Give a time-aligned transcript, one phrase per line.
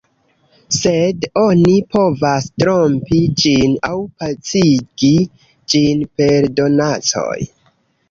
[0.77, 7.33] Sed oni povas trompi ĝin aŭ pacigi ĝin per donacoj.